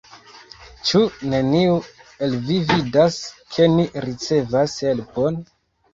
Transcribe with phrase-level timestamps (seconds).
[0.91, 1.01] Ĉu
[1.33, 1.75] neniu
[2.27, 3.19] el vi vidas,
[3.53, 5.39] ke ni ricevas helpon?